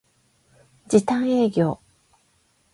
[0.87, 1.79] 時短営業